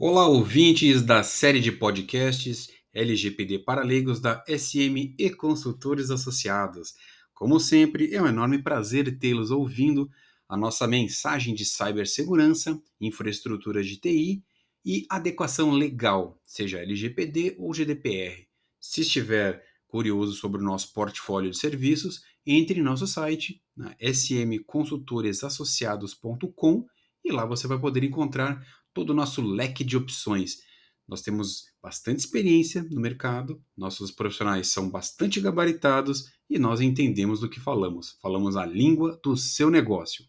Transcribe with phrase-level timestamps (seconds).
[0.00, 6.94] Olá, ouvintes da série de podcasts LGPD para leigos da SM e Consultores Associados.
[7.34, 10.08] Como sempre, é um enorme prazer tê-los ouvindo
[10.48, 14.40] a nossa mensagem de cibersegurança, infraestrutura de TI
[14.84, 18.46] e adequação legal, seja LGPD ou GDPR.
[18.78, 26.86] Se estiver curioso sobre o nosso portfólio de serviços, entre em nosso site, na smconsultoresassociados.com
[27.24, 30.58] e lá você vai poder encontrar todo o nosso leque de opções.
[31.06, 37.48] Nós temos bastante experiência no mercado, nossos profissionais são bastante gabaritados e nós entendemos do
[37.48, 38.18] que falamos.
[38.20, 40.24] Falamos a língua do seu negócio.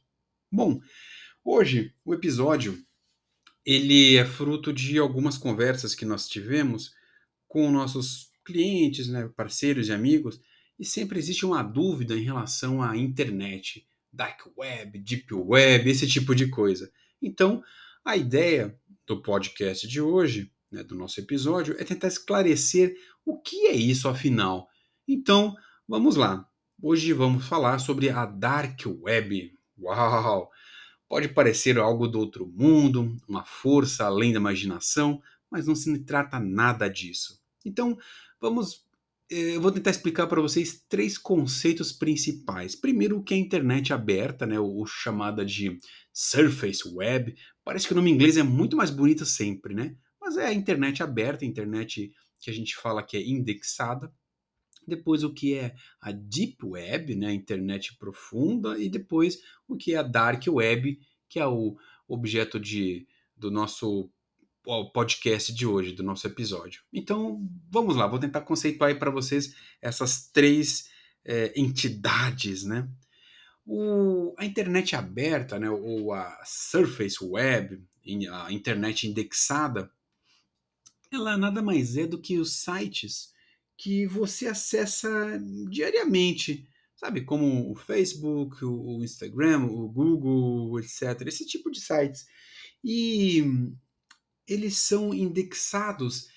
[0.52, 0.80] Bom,
[1.44, 2.81] hoje o episódio
[3.66, 6.94] ele é fruto de algumas conversas que nós tivemos
[7.48, 10.39] com nossos clientes, né, parceiros e amigos,
[10.80, 16.34] e sempre existe uma dúvida em relação à internet, dark web, deep web, esse tipo
[16.34, 16.91] de coisa.
[17.22, 17.62] Então,
[18.09, 18.75] a ideia
[19.06, 24.09] do podcast de hoje, né, do nosso episódio, é tentar esclarecer o que é isso
[24.09, 24.67] afinal.
[25.08, 25.56] Então,
[25.88, 26.44] vamos lá.
[26.81, 29.53] Hoje vamos falar sobre a Dark Web.
[29.78, 30.50] Uau!
[31.08, 36.39] Pode parecer algo do outro mundo, uma força além da imaginação, mas não se trata
[36.39, 37.39] nada disso.
[37.64, 37.95] Então,
[38.42, 38.88] vamos.
[39.31, 42.75] Eh, eu vou tentar explicar para vocês três conceitos principais.
[42.75, 45.80] Primeiro, o que é internet aberta, né, ou chamada de
[46.11, 47.36] Surface Web.
[47.63, 49.95] Parece que o nome inglês é muito mais bonito sempre, né?
[50.19, 54.11] Mas é a internet aberta, a internet que a gente fala que é indexada.
[54.88, 59.93] Depois o que é a Deep Web, né, a internet profunda, e depois o que
[59.93, 60.99] é a Dark Web,
[61.30, 61.77] que é o
[62.08, 64.11] objeto de, do nosso
[64.93, 66.83] podcast de hoje, do nosso episódio.
[66.93, 70.89] Então, vamos lá, vou tentar conceituar aí para vocês essas três
[71.25, 72.87] é, entidades, né?
[73.65, 77.83] O, a internet aberta, né, ou a Surface Web,
[78.31, 79.91] a internet indexada,
[81.11, 83.31] ela nada mais é do que os sites
[83.77, 85.09] que você acessa
[85.69, 87.21] diariamente, sabe?
[87.21, 91.27] Como o Facebook, o Instagram, o Google, etc.
[91.27, 92.27] Esse tipo de sites.
[92.83, 93.43] E
[94.49, 96.27] eles são indexados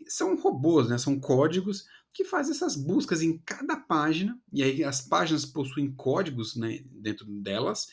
[0.07, 0.97] são robôs, né?
[0.97, 6.55] são códigos que fazem essas buscas em cada página, e aí as páginas possuem códigos
[6.55, 7.87] né, dentro delas,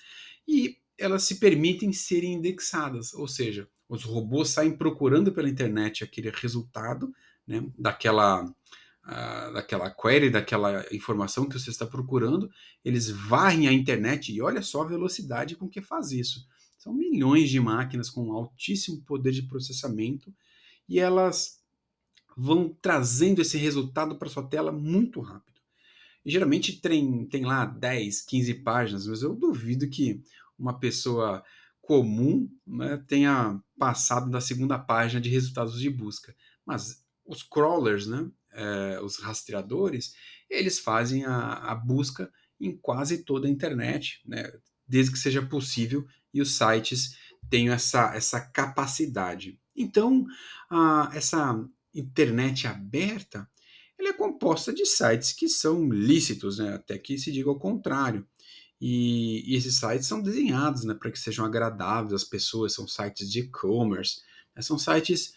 [0.47, 6.31] e elas se permitem serem indexadas, ou seja, os robôs saem procurando pela internet aquele
[6.31, 7.13] resultado,
[7.47, 12.51] né, daquela, uh, daquela query, daquela informação que você está procurando,
[12.85, 16.45] eles varrem a internet e olha só a velocidade com que faz isso.
[16.77, 20.35] São milhões de máquinas com altíssimo poder de processamento
[20.89, 21.58] e elas
[22.39, 25.59] vão trazendo esse resultado para sua tela muito rápido.
[26.25, 30.23] E geralmente tem, tem lá 10, 15 páginas, mas eu duvido que
[30.57, 31.43] uma pessoa
[31.83, 36.33] comum né, tenha passado da segunda página de resultados de busca.
[36.65, 40.15] Mas os crawlers, né, é, os rastreadores,
[40.49, 44.53] eles fazem a, a, busca em quase toda a internet, né,
[44.87, 47.17] desde que seja possível e os sites
[47.51, 49.59] tenham essa, essa capacidade.
[49.75, 50.25] Então,
[50.71, 51.69] a, essa
[52.01, 53.49] internet aberta
[53.99, 58.27] ela é composta de sites que são lícitos, né, até que se diga o contrário.
[58.81, 63.31] E, e esses sites são desenhados né, para que sejam agradáveis às pessoas, são sites
[63.31, 64.21] de e-commerce,
[64.55, 65.33] né, são sites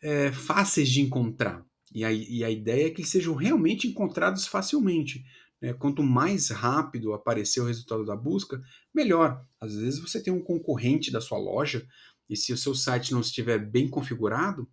[0.00, 1.64] é, fáceis de encontrar.
[1.94, 5.22] E a, e a ideia é que eles sejam realmente encontrados facilmente.
[5.60, 5.74] Né?
[5.74, 8.62] Quanto mais rápido aparecer o resultado da busca,
[8.94, 9.44] melhor.
[9.60, 11.86] Às vezes você tem um concorrente da sua loja
[12.30, 14.66] E se o seu site não estiver bem configurado,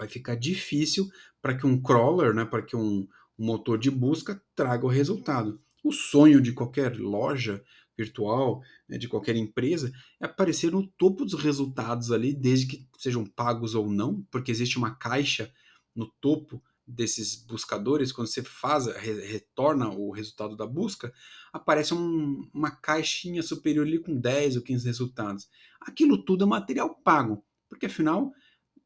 [0.00, 1.10] vai ficar difícil
[1.42, 3.06] para que um crawler, né, para que um,
[3.38, 5.60] um motor de busca traga o resultado.
[5.84, 7.62] O sonho de qualquer loja
[7.96, 13.26] virtual, né, de qualquer empresa, é aparecer no topo dos resultados ali, desde que sejam
[13.26, 15.52] pagos ou não, porque existe uma caixa
[15.94, 21.12] no topo desses buscadores, quando você faz, re, retorna o resultado da busca,
[21.52, 25.48] aparece um, uma caixinha superior ali com 10 ou 15 resultados.
[25.78, 28.32] Aquilo tudo é material pago, porque afinal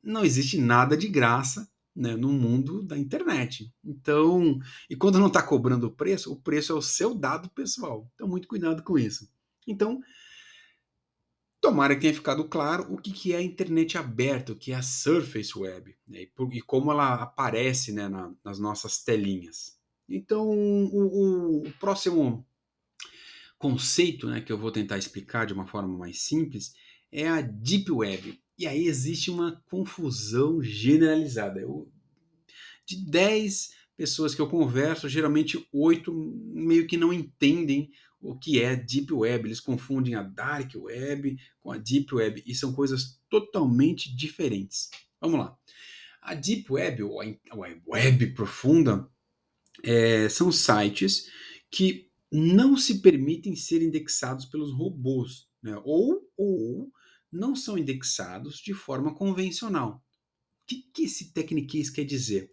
[0.04, 3.72] não existe nada de graça né, no mundo da internet.
[3.84, 4.58] Então,
[4.90, 8.10] e quando não está cobrando o preço, o preço é o seu dado pessoal.
[8.14, 9.28] Então, muito cuidado com isso.
[9.66, 10.00] Então,
[11.60, 14.74] tomara que tenha ficado claro o que, que é a internet aberta, o que é
[14.74, 19.78] a Surface Web, né, e, por, e, como ela aparece né, na, nas nossas telinhas.
[20.08, 22.46] Então, o, o, o próximo
[23.56, 26.74] conceito né, que eu vou tentar explicar de uma forma mais simples
[27.10, 28.43] é a Deep Web.
[28.58, 31.60] E aí existe uma confusão generalizada.
[31.60, 31.90] Eu,
[32.86, 37.90] de 10 pessoas que eu converso, geralmente 8 meio que não entendem
[38.20, 39.48] o que é Deep Web.
[39.48, 44.90] Eles confundem a Dark Web com a Deep Web e são coisas totalmente diferentes.
[45.20, 45.56] Vamos lá.
[46.22, 47.26] A Deep Web, ou a
[47.86, 49.08] Web profunda,
[49.82, 51.28] é, são sites
[51.70, 55.80] que não se permitem ser indexados pelos robôs, né?
[55.84, 56.90] ou, ou
[57.34, 60.02] não são indexados de forma convencional.
[60.62, 62.50] O que, que esse Techniquez quer dizer?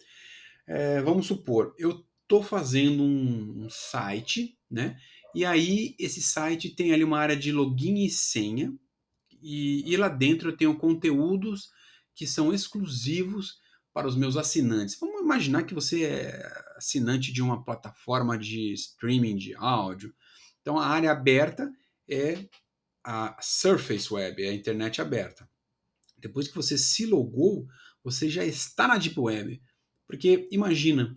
[0.67, 4.97] É, vamos supor, eu estou fazendo um, um, site, né?
[5.33, 8.73] E aí esse site tem ali uma área de login e senha,
[9.41, 11.69] e, e lá dentro eu tenho conteúdos
[12.13, 13.59] que são exclusivos
[13.93, 14.97] para os meus assinantes.
[14.99, 20.13] Vamos imaginar que você é assinante de uma plataforma de streaming de áudio.
[20.61, 21.71] Então a área aberta
[22.09, 22.45] é
[23.03, 25.49] a Surface Web, é a internet aberta.
[26.17, 27.67] Depois que você se logou,
[28.03, 29.61] você já está na Deep Web.
[30.07, 31.15] Porque imagina,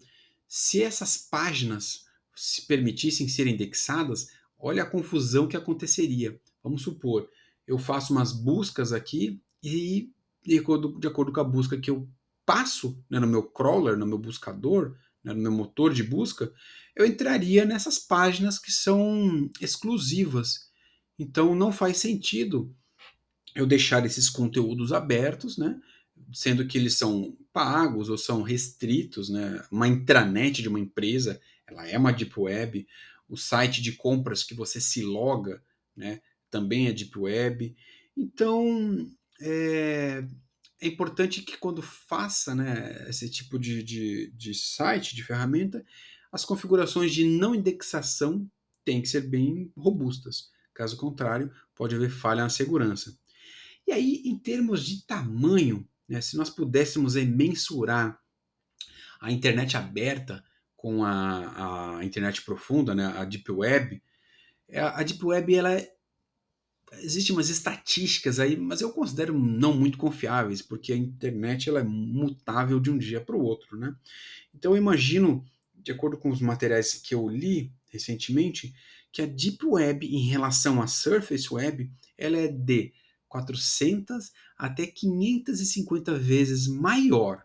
[0.48, 2.04] se essas páginas
[2.34, 4.28] se permitissem ser indexadas,
[4.58, 6.40] olha a confusão que aconteceria.
[6.62, 7.28] Vamos supor,
[7.66, 12.08] eu faço umas buscas aqui e, de acordo, de acordo com a busca que eu
[12.46, 16.52] passo né, no meu crawler, no meu buscador, né, no meu motor de busca,
[16.94, 20.70] eu entraria nessas páginas que são exclusivas
[21.18, 22.74] então não faz sentido
[23.54, 25.80] eu deixar esses conteúdos abertos, né?
[26.32, 29.64] Sendo que eles são pagos ou são restritos, né?
[29.70, 32.86] Uma intranet de uma empresa, ela é uma deep web.
[33.28, 35.62] O site de compras que você se loga,
[35.96, 36.20] né?
[36.50, 37.76] Também é deep web.
[38.16, 39.08] Então
[39.40, 40.24] é,
[40.80, 43.06] é importante que quando faça, né?
[43.08, 45.84] Esse tipo de, de, de site, de ferramenta,
[46.32, 48.50] as configurações de não indexação
[48.84, 50.50] têm que ser bem robustas.
[50.74, 53.16] Caso contrário, pode haver falha na segurança.
[53.86, 58.20] E aí, em termos de tamanho, né, se nós pudéssemos mensurar
[59.20, 60.44] a internet aberta
[60.76, 64.02] com a, a internet profunda, né, a Deep Web,
[64.68, 65.94] é, a Deep Web ela é,
[67.00, 71.84] existe umas estatísticas aí, mas eu considero não muito confiáveis, porque a internet ela é
[71.84, 73.94] mutável de um dia para o outro, né?
[74.54, 75.44] Então eu imagino,
[75.74, 78.74] de acordo com os materiais que eu li recentemente,
[79.14, 81.88] que a Deep Web em relação à Surface Web,
[82.18, 82.92] ela é de
[83.28, 87.44] 400 até 550 vezes maior.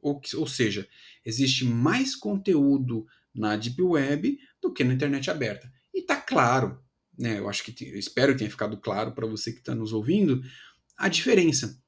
[0.00, 0.88] Ou, ou seja,
[1.24, 5.68] existe mais conteúdo na Deep Web do que na internet aberta.
[5.92, 6.80] E tá claro,
[7.18, 7.40] né?
[7.40, 10.42] Eu acho que eu espero que tenha ficado claro para você que está nos ouvindo
[10.96, 11.82] a diferença.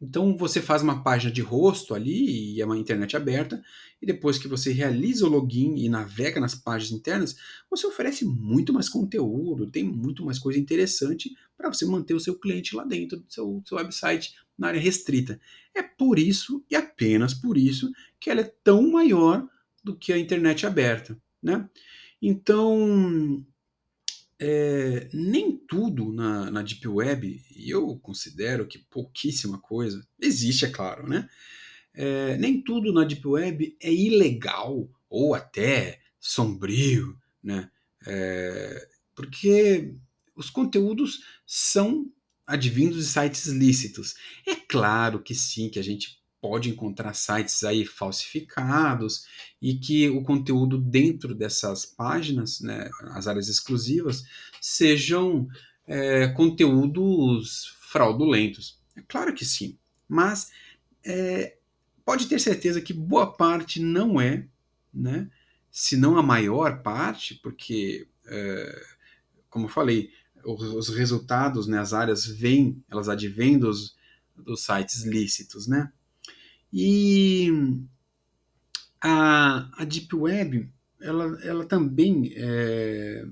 [0.00, 3.62] Então você faz uma página de rosto ali e é uma internet aberta,
[4.00, 7.36] e depois que você realiza o login e navega nas páginas internas,
[7.70, 12.38] você oferece muito mais conteúdo, tem muito mais coisa interessante para você manter o seu
[12.38, 15.40] cliente lá dentro do seu, seu website na área restrita.
[15.74, 19.46] É por isso e apenas por isso que ela é tão maior
[19.82, 21.68] do que a internet aberta, né?
[22.22, 23.44] Então,
[24.40, 30.70] é, nem tudo na, na Deep Web, e eu considero que pouquíssima coisa, existe, é
[30.70, 31.28] claro, né?
[31.92, 37.70] É, nem tudo na Deep Web é ilegal ou até sombrio, né?
[38.06, 39.94] É, porque
[40.34, 42.10] os conteúdos são
[42.46, 44.14] advindos de sites lícitos.
[44.46, 49.26] É claro que sim, que a gente pode encontrar sites aí falsificados
[49.60, 54.24] e que o conteúdo dentro dessas páginas, né, as áreas exclusivas,
[54.60, 55.46] sejam
[55.86, 58.80] é, conteúdos fraudulentos.
[58.96, 59.76] É claro que sim,
[60.08, 60.50] mas
[61.04, 61.56] é,
[62.04, 64.46] pode ter certeza que boa parte não é,
[64.92, 65.30] né,
[65.70, 68.82] se não a maior parte, porque, é,
[69.48, 70.10] como eu falei,
[70.44, 73.94] os, resultados, né, as áreas vêm, elas advêm dos,
[74.36, 75.92] dos sites lícitos, né?
[76.72, 77.50] E
[79.00, 83.24] a, a Deep Web, ela, ela também é,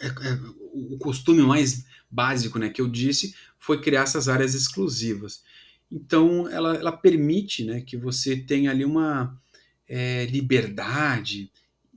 [0.00, 0.38] é, é,
[0.72, 5.42] o costume mais básico, né, que eu disse, foi criar essas áreas exclusivas.
[5.90, 9.38] Então, ela, ela permite, né, que você tenha ali uma
[9.88, 11.50] é, liberdade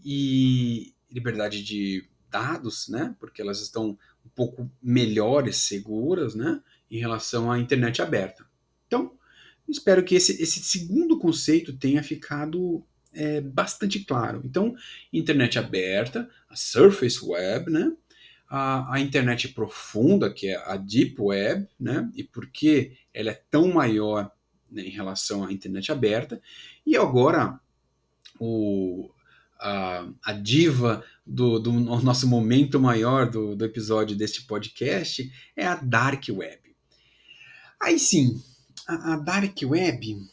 [0.04, 7.52] e liberdade de dados, né, porque elas estão um pouco melhores, seguras, né, em relação
[7.52, 8.46] à internet aberta.
[8.88, 9.14] Então,
[9.68, 14.42] espero que esse, esse segundo conceito tenha ficado é, bastante claro.
[14.44, 14.76] Então,
[15.12, 17.92] internet aberta, a Surface Web, né?
[18.48, 22.10] A, a, internet profunda, que é a Deep Web, né?
[22.14, 24.32] E por que ela é tão maior
[24.70, 26.42] né, em relação à internet aberta.
[26.86, 27.60] E agora,
[28.40, 29.10] o,
[29.60, 35.76] a, a diva do, do, nosso momento maior do, do episódio deste podcast é a
[35.76, 36.76] Dark Web.
[37.82, 38.42] Aí sim,
[38.88, 40.28] a, a Dark Web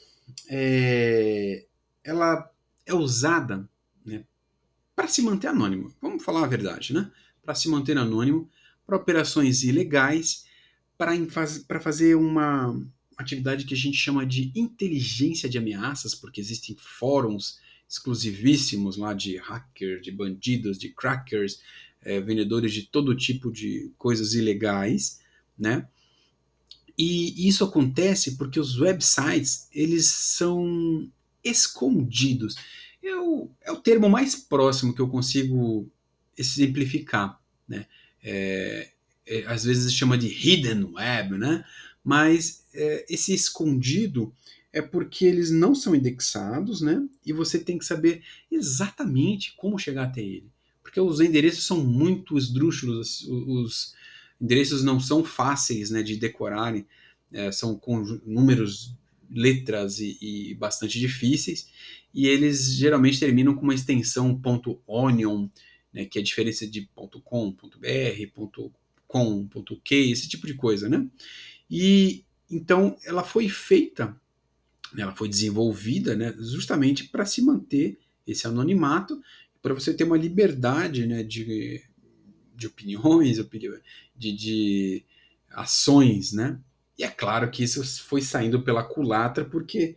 [0.48, 1.64] é,
[2.04, 2.50] ela
[2.86, 3.68] é usada
[4.04, 4.24] né,
[4.94, 5.92] para se manter anônimo.
[6.00, 7.10] Vamos falar a verdade, né?
[7.42, 8.48] Para se manter anônimo,
[8.86, 10.44] para operações ilegais,
[10.96, 12.80] para fazer uma
[13.16, 19.36] atividade que a gente chama de inteligência de ameaças, porque existem fóruns exclusivíssimos lá de
[19.36, 21.60] hackers, de bandidos, de crackers,
[22.00, 25.20] é, vendedores de todo tipo de coisas ilegais,
[25.58, 25.86] né?
[26.96, 31.10] E isso acontece porque os websites eles são
[31.42, 32.56] escondidos.
[33.02, 35.90] Eu, é o termo mais próximo que eu consigo
[36.36, 37.40] exemplificar.
[37.66, 37.86] Né?
[38.22, 38.90] É,
[39.26, 41.64] é, às vezes chama de hidden web, né?
[42.04, 44.32] mas é, esse escondido
[44.72, 47.06] é porque eles não são indexados, né?
[47.26, 50.50] E você tem que saber exatamente como chegar até ele.
[50.82, 53.94] Porque os endereços são muito esdrúxulos, os,
[54.42, 56.84] endereços não são fáceis né, de decorarem,
[57.32, 58.94] é, são com números
[59.30, 61.68] letras e, e, bastante difíceis,
[62.12, 64.38] e eles geralmente terminam com uma extensão
[64.86, 65.48] .onion,
[65.92, 66.88] né, que é a diferença de
[67.24, 68.50] .com, .br,
[69.06, 69.48] .com,
[69.82, 71.06] .k, esse tipo de coisa, né?
[71.70, 74.14] E então ela foi feita,
[74.98, 79.22] ela foi desenvolvida, né, justamente para se manter esse anonimato,
[79.62, 81.82] para você ter uma liberdade, né, de,
[82.54, 83.38] de opiniões,
[84.22, 85.04] de, de
[85.50, 86.58] ações, né?
[86.96, 89.96] E é claro que isso foi saindo pela culatra, porque,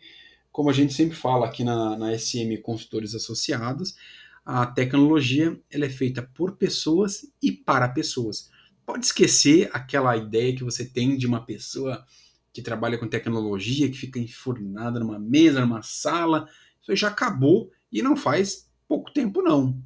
[0.51, 3.96] como a gente sempre fala aqui na, na SM Consultores Associados,
[4.44, 8.50] a tecnologia ela é feita por pessoas e para pessoas.
[8.86, 12.05] Pode esquecer aquela ideia que você tem de uma pessoa
[12.53, 16.48] que trabalha com tecnologia, que fica enfurnada numa mesa, numa sala.
[16.82, 19.77] Isso já acabou e não faz pouco tempo, não.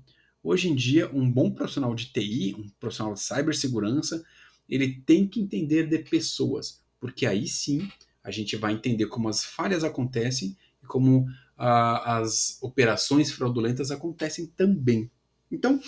[0.43, 4.23] Hoje em dia, um bom profissional de TI, um profissional de cibersegurança,
[4.67, 7.89] ele tem que entender de pessoas porque aí sim
[8.23, 11.27] a gente vai entender como as falhas acontecem e como
[11.57, 15.09] ah, as operações fraudulentas acontecem também.
[15.51, 15.79] Então,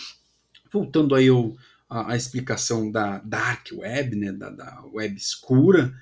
[0.71, 1.55] voltando aí ao,
[1.89, 5.93] a, a, explicação da dark web, né, da, da web escura,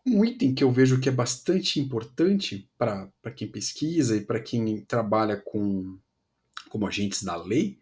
[0.05, 4.81] um item que eu vejo que é bastante importante para quem pesquisa e para quem
[4.81, 5.97] trabalha com
[6.69, 7.77] como agentes da lei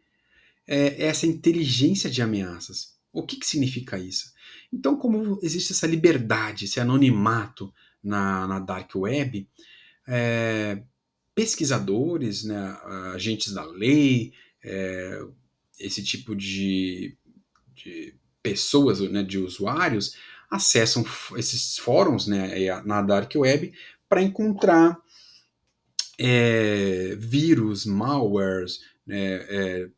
[0.67, 2.95] é essa inteligência de ameaças.
[3.11, 4.33] O que, que significa isso?
[4.71, 9.47] Então, como existe essa liberdade, esse anonimato na, na dark web,
[10.07, 10.81] é,
[11.35, 12.77] pesquisadores, né,
[13.13, 15.21] agentes da lei, é,
[15.79, 17.17] esse tipo de,
[17.73, 20.15] de pessoas, né, de usuários,
[20.49, 21.05] acessam
[21.37, 23.73] esses fóruns né, na Dark Web
[24.09, 24.99] para encontrar
[26.19, 29.89] é, vírus, malwares, né, é,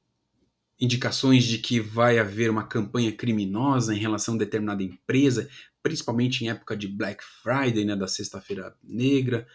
[0.80, 5.50] indicações de que vai haver uma campanha criminosa em relação a determinada empresa,
[5.84, 9.46] principalmente em época de Black Friday, né, da Sexta-feira Negra.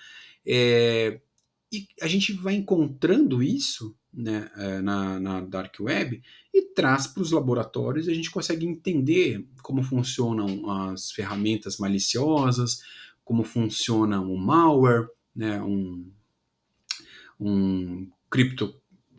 [0.47, 1.21] É,
[1.73, 6.23] e a gente vai encontrando isso né, é, na, na Dark Web
[6.55, 12.83] e traz para os laboratórios e a gente consegue entender como funcionam as ferramentas maliciosas,
[13.25, 16.11] como funciona um malware, né, um,
[17.39, 18.75] um crypto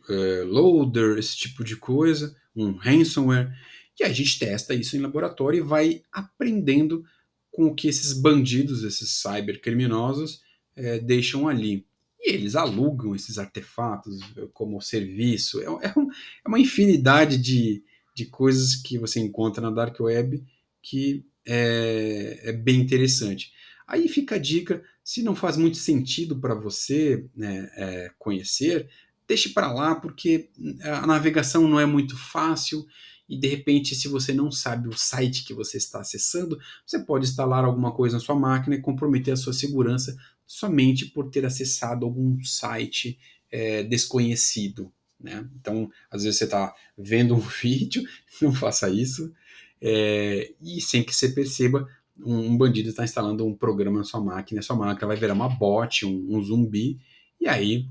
[0.09, 3.53] uh, loader, esse tipo de coisa, um ransomware.
[3.99, 7.03] E a gente testa isso em laboratório e vai aprendendo
[7.51, 10.41] com o que esses bandidos, esses cybercriminosos,
[10.75, 11.85] é, deixam ali.
[12.21, 14.19] E eles alugam esses artefatos
[14.53, 15.61] como serviço.
[15.61, 17.83] É, é, um, é, uma infinidade de,
[18.15, 20.43] de coisas que você encontra na Dark Web
[20.81, 23.51] que é, é bem interessante.
[23.87, 28.87] Aí fica a dica: se não faz muito sentido para você né, é, conhecer,
[29.27, 30.49] deixe para lá, porque
[30.83, 32.85] a navegação não é muito fácil
[33.29, 37.27] e de repente, se você não sabe o site que você está acessando, você pode
[37.27, 40.17] instalar alguma coisa na sua máquina e comprometer a sua segurança
[40.47, 43.19] somente por ter acessado algum site
[43.51, 44.91] é, desconhecido.
[45.19, 45.47] Né?
[45.59, 48.03] Então, às vezes você está vendo um vídeo,
[48.41, 49.31] não faça isso,
[49.79, 54.59] é, e sem que você perceba, um, bandido está instalando um programa na sua máquina,
[54.59, 56.99] a sua máquina vai virar uma bot, um, um zumbi,
[57.39, 57.87] e aí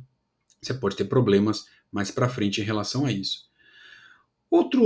[0.61, 3.48] você pode ter problemas mais para frente em relação a isso.
[4.50, 4.85] Outro,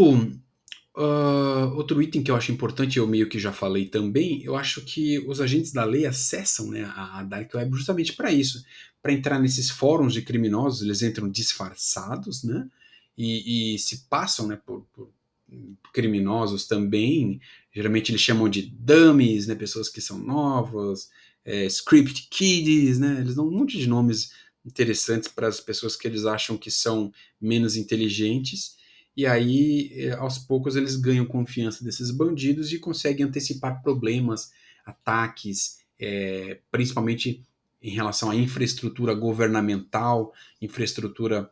[0.97, 4.83] uh, outro item que eu acho importante, eu meio que já falei também, eu acho
[4.83, 8.65] que os agentes da lei acessam né, a Dark Web justamente para isso,
[9.01, 12.69] para entrar nesses fóruns de criminosos, eles entram disfarçados, né,
[13.17, 15.09] e, e se passam né, por, por,
[15.93, 17.41] criminosos também,
[17.73, 21.11] geralmente eles chamam de dummies, né, pessoas que são novas,
[21.45, 24.33] é, script kiddies, né, eles dão um monte de nomes
[24.65, 28.77] interessantes para as pessoas que eles acham que são menos inteligentes,
[29.17, 34.51] e aí, eh, aos poucos, eles ganham confiança desses bandidos e conseguem antecipar problemas,
[34.85, 37.43] ataques, é, principalmente
[37.83, 41.51] em relação à infraestrutura governamental, infraestrutura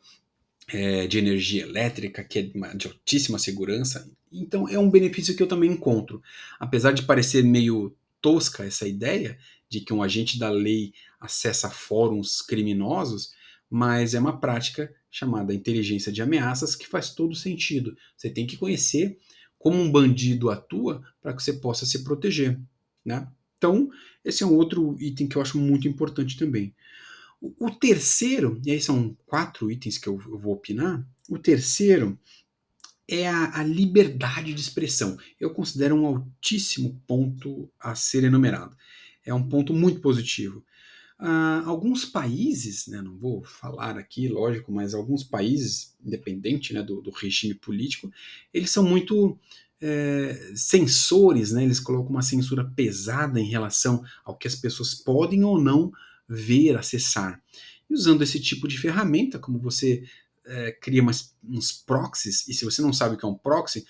[0.68, 4.10] é, de energia elétrica, que é de altíssima segurança.
[4.32, 6.22] Então, é um benefício que eu também encontro.
[6.58, 12.40] Apesar de parecer meio tosca essa ideia de que um agente da lei acessa fóruns
[12.42, 13.32] criminosos,
[13.68, 17.96] mas é uma prática chamada inteligência de ameaças que faz todo sentido.
[18.16, 19.18] Você tem que conhecer
[19.58, 22.58] como um bandido atua para que você possa se proteger,
[23.04, 23.28] né?
[23.58, 23.90] Então,
[24.24, 26.74] esse é um outro item que eu acho muito importante também.
[27.58, 32.18] O, terceiro, e aí são quatro itens que eu, eu vou opinar, o terceiro
[33.08, 35.18] é a, a, liberdade de expressão.
[35.38, 38.76] Eu considero um altíssimo ponto a ser enumerado.
[39.24, 40.64] É um ponto muito positivo.
[41.20, 47.02] Uh, alguns países, né, não vou falar aqui, lógico, mas alguns países, independente né, do,
[47.02, 48.10] do regime político,
[48.54, 49.38] eles são muito
[49.82, 55.44] é, censores, né, eles colocam uma censura pesada em relação ao que as pessoas podem
[55.44, 55.92] ou não
[56.26, 57.42] ver, acessar.
[57.88, 60.02] E usando esse tipo de ferramenta, como você
[60.46, 63.84] é, cria umas, uns proxies, e se você não sabe o que é um proxy,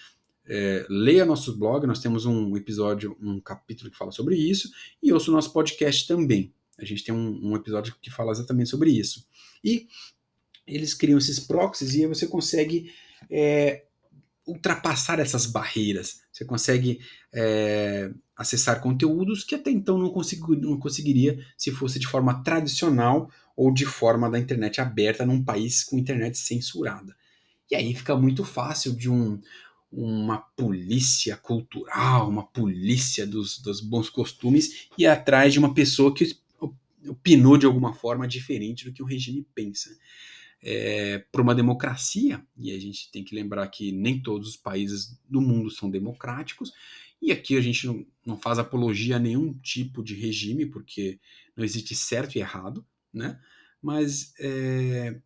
[0.46, 4.68] é, leia nosso blog, nós temos um episódio, um capítulo que fala sobre isso,
[5.00, 6.52] e ouça o nosso podcast também.
[6.80, 9.26] A gente tem um, um episódio que fala exatamente sobre isso.
[9.62, 9.86] E
[10.66, 12.92] eles criam esses proxies e aí você consegue
[13.30, 13.84] é,
[14.46, 16.22] ultrapassar essas barreiras.
[16.32, 17.00] Você consegue
[17.32, 23.30] é, acessar conteúdos que até então não, consigo, não conseguiria se fosse de forma tradicional
[23.56, 27.14] ou de forma da internet aberta num país com internet censurada.
[27.70, 29.40] E aí fica muito fácil de um,
[29.92, 36.36] uma polícia cultural, uma polícia dos, dos bons costumes ir atrás de uma pessoa que
[37.08, 39.90] opinou de alguma forma diferente do que o regime pensa.
[40.62, 45.18] É, para uma democracia, e a gente tem que lembrar que nem todos os países
[45.26, 46.72] do mundo são democráticos,
[47.22, 51.18] e aqui a gente não, não faz apologia a nenhum tipo de regime, porque
[51.56, 53.40] não existe certo e errado, né?
[53.82, 55.20] mas é,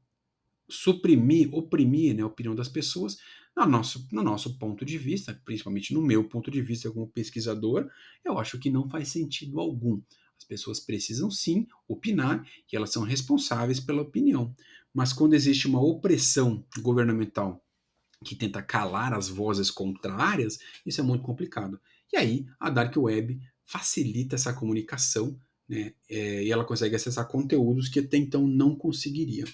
[0.69, 3.19] suprimir, oprimir né, a opinião das pessoas,
[3.57, 7.89] no nosso, no nosso ponto de vista, principalmente no meu ponto de vista como pesquisador,
[8.25, 10.01] eu acho que não faz sentido algum.
[10.38, 14.55] As pessoas precisam sim opinar e elas são responsáveis pela opinião.
[14.92, 17.64] Mas quando existe uma opressão governamental
[18.25, 21.81] que tenta calar as vozes contrárias, isso é muito complicado.
[22.12, 27.88] E aí a Dark Web facilita essa comunicação né, é, e ela consegue acessar conteúdos
[27.88, 29.44] que até então não conseguiria.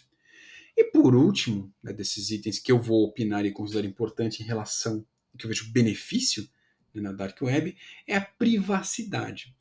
[0.76, 5.04] E por último, né, desses itens que eu vou opinar e considero importante em relação
[5.38, 6.48] que eu vejo benefício
[6.94, 9.54] né, na Dark Web é a privacidade.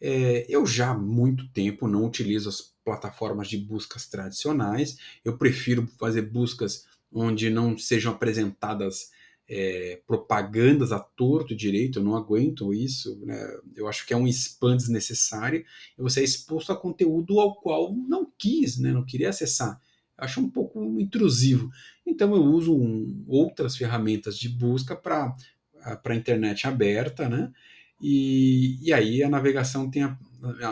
[0.00, 5.86] É, eu já há muito tempo não utilizo as plataformas de buscas tradicionais, eu prefiro
[5.98, 9.10] fazer buscas onde não sejam apresentadas
[9.48, 13.36] é, propagandas a torto direito, eu não aguento isso, né?
[13.74, 15.64] eu acho que é um spam desnecessário,
[15.98, 18.92] e você é exposto a conteúdo ao qual não quis, né?
[18.92, 19.80] não queria acessar.
[20.16, 21.68] Eu acho um pouco intrusivo.
[22.06, 25.34] Então eu uso um, outras ferramentas de busca para
[25.82, 27.52] a internet aberta, né?
[28.00, 30.16] E, e aí a navegação tem a,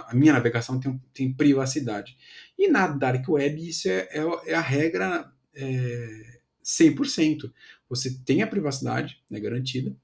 [0.09, 2.17] a minha navegação tem, tem privacidade.
[2.59, 7.51] E na Dark Web isso é, é, é a regra é, 100%
[7.89, 9.97] você tem a privacidade né, garantida,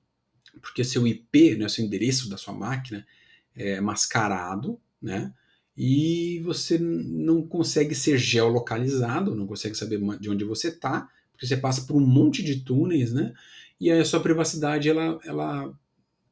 [0.61, 3.07] porque seu IP, né, seu endereço da sua máquina
[3.55, 5.33] é mascarado, né?
[5.77, 11.57] E você não consegue ser geolocalizado, não consegue saber de onde você está, porque você
[11.57, 13.35] passa por um monte de túneis, né?
[13.81, 15.77] E a sua privacidade ela, ela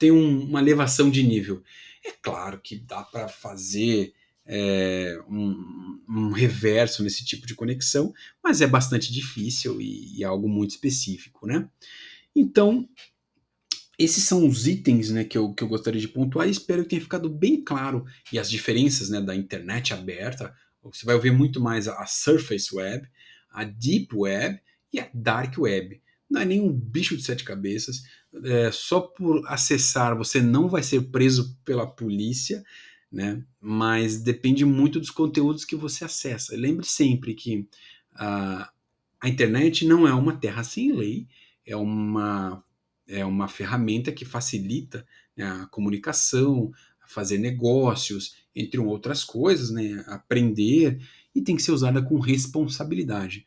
[0.03, 1.63] tem um, uma elevação de nível.
[2.05, 4.13] É claro que dá para fazer
[4.45, 8.13] é, um, um, reverso nesse tipo de conexão,
[8.43, 11.69] mas é bastante difícil e, e, é algo muito específico, né?
[12.35, 12.89] Então,
[13.97, 16.89] esses são os itens né, que, eu, que eu gostaria de pontuar e espero que
[16.89, 20.53] tenha ficado bem claro e as diferenças né, da internet aberta.
[20.83, 23.07] Você vai ouvir muito mais a Surface Web,
[23.49, 24.61] a Deep Web
[24.93, 26.03] e a Dark Web.
[26.29, 28.03] Não é nenhum bicho de sete cabeças.
[28.45, 32.65] É, só por acessar você não vai ser preso pela polícia
[33.13, 33.45] né?
[33.61, 36.57] Mas depende muito dos conteúdos que você acessa.
[36.57, 37.69] Lembre sempre que
[38.15, 38.73] a,
[39.21, 41.29] a internet não é uma terra sem lei,
[41.67, 42.65] é uma,
[43.07, 46.73] é uma ferramenta que facilita né, a comunicação,
[47.07, 50.03] fazer negócios, entre outras coisas, né?
[50.07, 50.99] Aprender
[51.35, 53.45] e tem que ser usada com responsabilidade.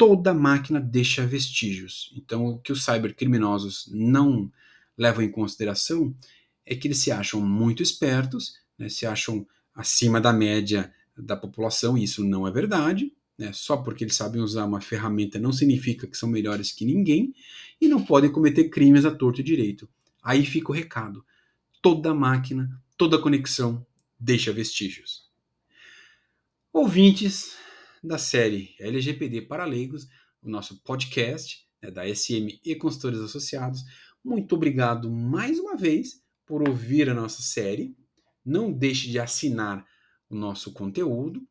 [0.00, 2.10] Toda máquina deixa vestígios.
[2.16, 4.50] Então, o que os cybercriminosos não
[4.96, 6.16] levam em consideração
[6.64, 11.98] é que eles se acham muito espertos né, se acham acima da média da população,
[11.98, 13.12] e isso não é verdade.
[13.36, 17.34] Né, só porque eles sabem usar uma ferramenta não significa que são melhores que ninguém
[17.80, 19.88] e não podem cometer crimes a torto e direito.
[20.22, 21.24] Aí fica o recado:
[21.82, 23.84] toda máquina, toda conexão
[24.18, 25.28] deixa vestígios.
[26.72, 27.56] Ouvintes
[28.02, 30.08] da série LGPD para leigos,
[30.42, 33.82] o nosso podcast né, da SM e Consultores Associados,
[34.24, 37.94] muito obrigado mais uma vez por ouvir a nossa série
[38.44, 39.86] não deixe de assinar
[40.28, 41.48] o nosso conteúdo.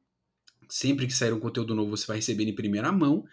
[0.67, 3.23] Sempre que sair um conteúdo novo, você vai receber em primeira mão.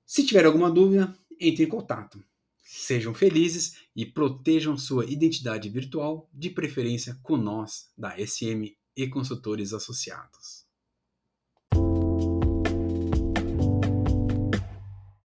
[0.09, 2.19] Se tiver alguma dúvida, entre em contato.
[2.63, 9.71] Sejam felizes e protejam sua identidade virtual, de preferência com nós da SM e consultores
[9.71, 10.65] associados.